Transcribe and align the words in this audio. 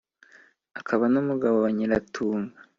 akaba 0.79 1.03
n’umugabo 1.13 1.57
wa 1.63 1.69
Nyiratunga 1.75 2.57